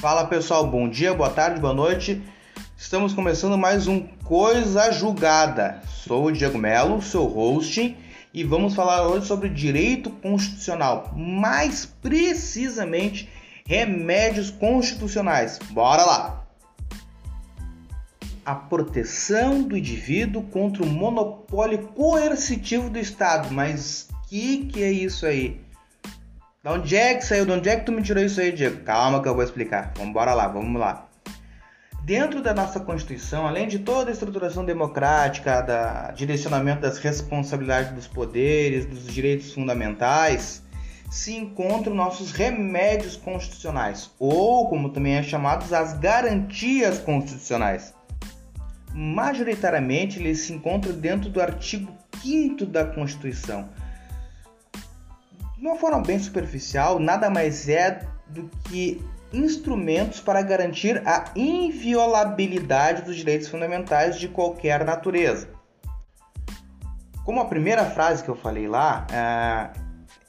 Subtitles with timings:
[0.00, 2.22] Fala pessoal, bom dia, boa tarde, boa noite.
[2.76, 5.82] Estamos começando mais um Coisa Julgada.
[5.88, 7.96] Sou o Diego Melo, seu host,
[8.32, 13.28] e vamos falar hoje sobre direito constitucional, mais precisamente
[13.66, 15.58] remédios constitucionais.
[15.70, 16.46] Bora lá!
[18.46, 23.52] A proteção do indivíduo contra o monopólio coercitivo do Estado.
[23.52, 25.60] Mas que que é isso aí?
[26.68, 27.46] Da onde é que saiu?
[27.46, 28.82] De onde é que tu me tirou isso aí, Diego?
[28.82, 29.90] Calma que eu vou explicar.
[29.96, 31.08] Vamos lá, vamos lá.
[32.04, 38.06] Dentro da nossa Constituição, além de toda a estruturação democrática, da direcionamento das responsabilidades dos
[38.06, 40.62] poderes, dos direitos fundamentais,
[41.10, 47.94] se encontram nossos remédios constitucionais, ou como também é chamados as garantias constitucionais.
[48.92, 51.90] Majoritariamente, eles se encontram dentro do artigo
[52.22, 53.70] 5 da Constituição
[55.58, 63.02] de uma forma bem superficial, nada mais é do que instrumentos para garantir a inviolabilidade
[63.02, 65.48] dos direitos fundamentais de qualquer natureza.
[67.24, 69.70] Como a primeira frase que eu falei lá, é,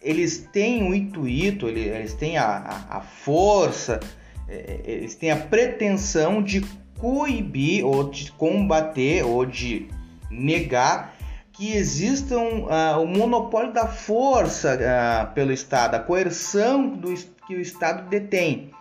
[0.02, 4.00] eles têm o intuito, eles têm a, a, a força,
[4.48, 6.66] é, eles têm a pretensão de
[6.98, 9.88] coibir ou de combater ou de
[10.30, 11.19] negar
[11.60, 17.14] que existam uh, o monopólio da força uh, pelo Estado, a coerção do,
[17.46, 18.72] que o Estado detém.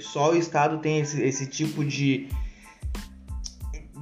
[0.00, 2.28] Só o Estado tem esse, esse tipo de,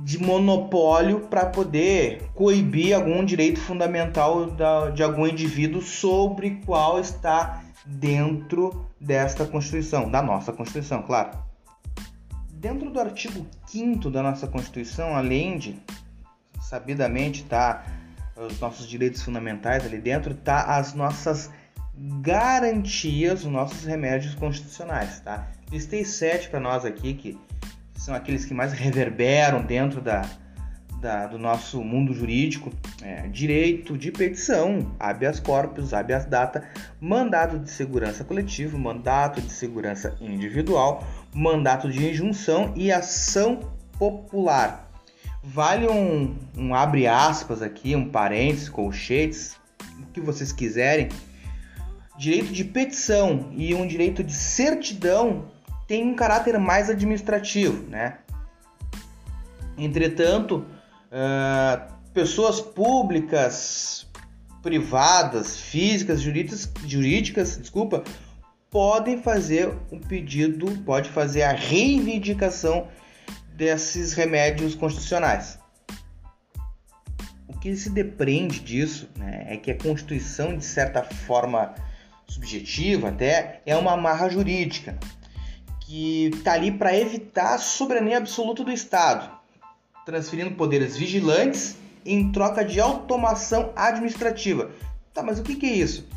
[0.02, 7.62] de monopólio para poder coibir algum direito fundamental da, de algum indivíduo sobre qual está
[7.84, 11.36] dentro desta Constituição, da nossa Constituição, claro.
[12.50, 15.78] Dentro do artigo 5 da nossa Constituição, além de
[16.62, 18.03] sabidamente estar tá
[18.36, 21.50] os nossos direitos fundamentais ali dentro, tá as nossas
[22.20, 25.48] garantias, os nossos remédios constitucionais, tá?
[25.70, 27.38] Listei sete para nós aqui que
[27.94, 30.22] são aqueles que mais reverberam dentro da,
[31.00, 32.70] da do nosso mundo jurídico:
[33.00, 36.68] é, direito de petição, habeas corpus, habeas data,
[37.00, 43.60] mandato de segurança coletivo, mandato de segurança individual, mandato de injunção e ação
[43.98, 44.90] popular.
[45.46, 49.56] Vale um, um abre aspas aqui, um parênteses, colchetes,
[50.00, 51.10] o que vocês quiserem.
[52.16, 55.50] Direito de petição e um direito de certidão
[55.86, 58.18] tem um caráter mais administrativo, né?
[59.76, 60.64] Entretanto,
[61.10, 64.06] uh, pessoas públicas,
[64.62, 68.02] privadas, físicas, jurídicas, jurídicas, desculpa,
[68.70, 72.88] podem fazer um pedido, pode fazer a reivindicação
[73.54, 75.58] desses remédios constitucionais.
[77.48, 81.74] O que se depreende disso né, é que a Constituição, de certa forma
[82.26, 84.98] subjetiva até, é uma amarra jurídica
[85.80, 89.30] que está ali para evitar a soberania absoluta do Estado,
[90.04, 94.70] transferindo poderes vigilantes em troca de automação administrativa.
[95.12, 96.08] Tá, mas o que, que é isso?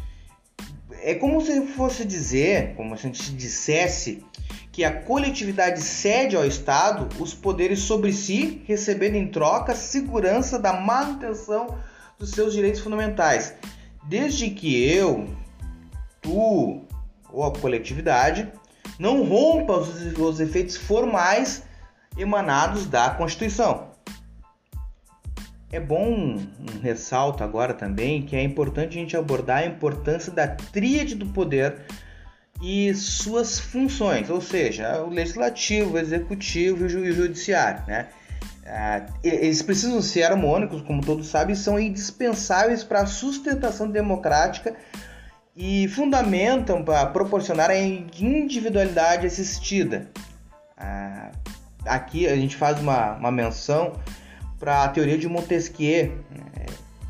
[1.08, 4.26] É como se fosse dizer, como se a gente dissesse
[4.74, 10.74] que a coletividade cede ao Estado os poderes sobre si, recebendo em troca segurança da
[10.74, 11.78] manutenção
[12.20, 13.54] dos seus direitos fundamentais,
[14.04, 15.30] desde que eu,
[16.22, 16.82] tu
[17.32, 18.52] ou a coletividade
[19.00, 21.64] não rompa os, os efeitos formais
[22.18, 23.92] emanados da Constituição.
[25.72, 30.48] É bom um ressalto agora também que é importante a gente abordar a importância da
[30.48, 31.82] tríade do poder
[32.62, 38.08] e suas funções, ou seja, o legislativo, o executivo e o judiciário, né?
[38.66, 44.76] Ah, eles precisam ser harmônicos, como todos sabem, são indispensáveis para a sustentação democrática
[45.56, 50.10] e fundamentam para proporcionar a individualidade assistida.
[50.78, 51.32] Ah,
[51.86, 53.94] aqui a gente faz uma, uma menção
[54.60, 56.66] para a teoria de Montesquieu, né?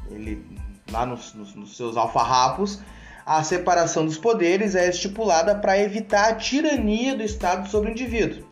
[0.10, 0.46] ele
[0.92, 2.82] lá nos, nos, nos seus alfarrapos
[3.28, 8.48] a separação dos poderes é estipulada para evitar a tirania do Estado sobre o indivíduo,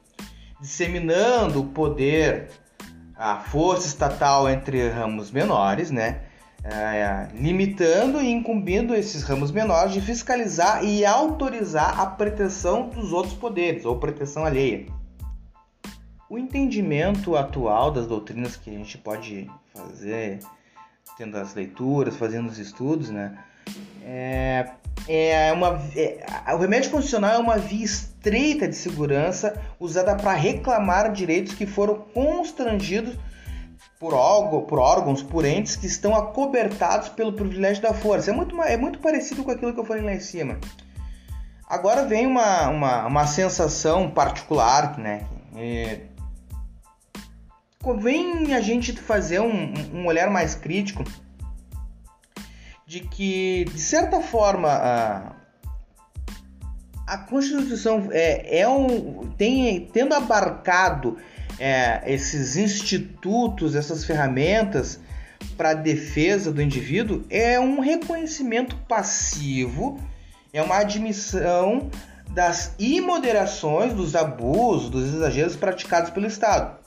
[0.60, 2.50] disseminando o poder,
[3.16, 6.24] a força estatal entre ramos menores, né?
[6.62, 13.36] É, limitando e incumbindo esses ramos menores de fiscalizar e autorizar a proteção dos outros
[13.36, 14.88] poderes ou proteção alheia.
[16.30, 20.40] O entendimento atual das doutrinas que a gente pode fazer,
[21.18, 23.38] tendo as leituras, fazendo os estudos, né?
[24.04, 24.72] É,
[25.08, 31.12] é uma, é, o remédio constitucional é uma via estreita de segurança usada para reclamar
[31.12, 33.16] direitos que foram constrangidos
[34.00, 38.32] por, algo, por órgãos, por entes que estão acobertados pelo privilégio da força.
[38.32, 40.60] É muito, é muito parecido com aquilo que eu falei lá em cima.
[41.68, 45.26] Agora vem uma, uma, uma sensação particular, né?
[47.86, 51.04] Convém a gente fazer um, um olhar mais crítico
[52.88, 55.36] de que, de certa forma, a,
[57.06, 61.20] a Constituição é, é um, tem, tendo abarcado
[61.60, 65.00] é, esses institutos, essas ferramentas
[65.56, 70.00] para defesa do indivíduo, é um reconhecimento passivo,
[70.52, 71.92] é uma admissão
[72.32, 76.84] das imoderações, dos abusos, dos exageros praticados pelo Estado.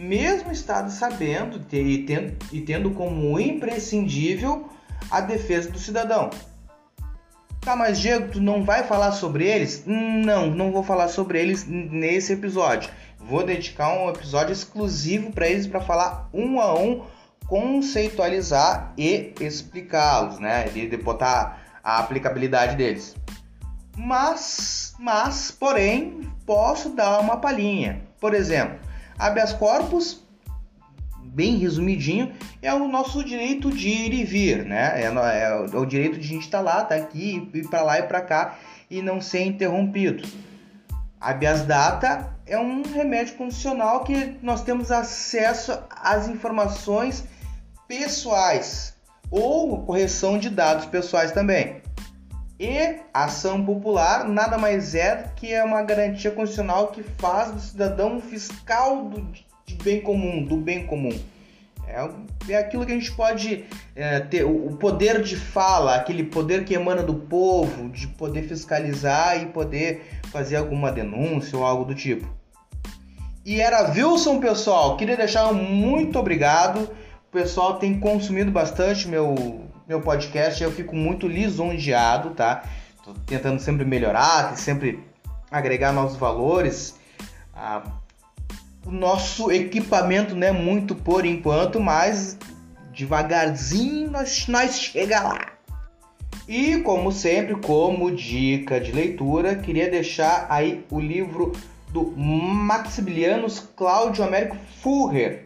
[0.00, 4.66] Mesmo Estado sabendo e tendo, e tendo como imprescindível
[5.10, 6.30] a defesa do cidadão.
[7.60, 9.84] Tá, mas Diego, tu não vai falar sobre eles?
[9.84, 12.90] Não, não vou falar sobre eles nesse episódio.
[13.18, 17.04] Vou dedicar um episódio exclusivo para eles para falar um a um,
[17.46, 20.64] conceitualizar e explicá-los, né?
[20.74, 23.14] E botar a aplicabilidade deles.
[23.94, 28.00] Mas, mas, porém, posso dar uma palhinha.
[28.18, 28.78] Por exemplo,
[29.20, 30.22] habeas corpus
[31.32, 35.00] bem resumidinho, é o nosso direito de ir e vir, né?
[35.00, 37.82] É, é, é o direito de a gente estar tá lá, tá aqui, ir para
[37.82, 38.58] lá e para cá
[38.90, 40.26] e não ser interrompido.
[41.20, 47.24] Habeas data é um remédio condicional que nós temos acesso às informações
[47.86, 48.96] pessoais
[49.30, 51.79] ou correção de dados pessoais também.
[52.60, 58.20] E ação popular nada mais é que é uma garantia constitucional que faz do cidadão
[58.20, 59.26] fiscal do,
[59.82, 61.18] bem comum, do bem comum.
[61.88, 63.64] É, é aquilo que a gente pode
[63.96, 69.42] é, ter, o poder de fala, aquele poder que emana do povo, de poder fiscalizar
[69.42, 72.28] e poder fazer alguma denúncia ou algo do tipo.
[73.42, 74.98] E era Wilson, pessoal.
[74.98, 76.82] Queria deixar um muito obrigado.
[76.82, 80.62] O pessoal tem consumido bastante meu, meu podcast.
[80.62, 82.62] Eu fico muito lisonjeado, tá?
[83.04, 85.00] Tô tentando sempre melhorar, sempre
[85.50, 86.94] agregar novos valores.
[87.52, 87.82] Ah,
[88.86, 92.38] o nosso equipamento não é muito por enquanto, mas
[92.92, 95.40] devagarzinho nós, nós chega lá.
[96.46, 101.50] E como sempre, como dica de leitura, queria deixar aí o livro
[101.88, 105.42] do Maximilianus Cláudio Américo Furrer,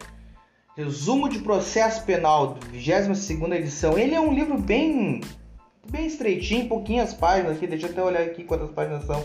[0.75, 3.97] Resumo de Processo Penal, 22 edição.
[3.97, 5.21] Ele é um livro bem
[5.89, 9.23] bem estreitinho, pouquinhas páginas aqui, deixa eu até olhar aqui quantas páginas são.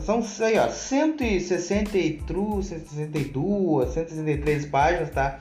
[0.00, 5.40] São aí, ó, 162, 162, 163 páginas, tá?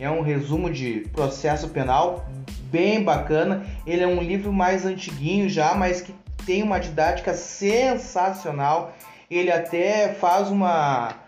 [0.00, 2.24] É um resumo de processo penal
[2.70, 3.66] bem bacana.
[3.86, 6.14] Ele é um livro mais antiguinho já, mas que
[6.46, 8.94] tem uma didática sensacional.
[9.30, 11.25] Ele até faz uma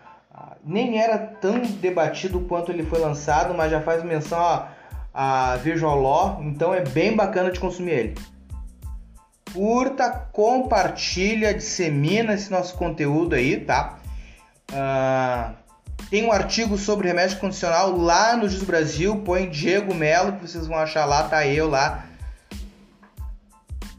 [0.69, 4.69] nem era tão debatido quanto ele foi lançado, mas já faz menção a,
[5.13, 8.15] a Visual Law, então é bem bacana de consumir ele
[9.53, 13.99] curta, compartilha, dissemina esse nosso conteúdo aí, tá?
[14.71, 15.55] Uh,
[16.09, 20.67] tem um artigo sobre remédio condicional lá no Jus Brasil, põe Diego Melo, que vocês
[20.67, 22.05] vão achar lá, tá eu lá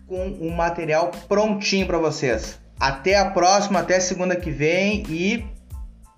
[0.06, 2.58] com o material prontinho para vocês.
[2.78, 5.44] Até a próxima, até segunda que vem e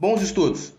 [0.02, 0.72] bons estudos!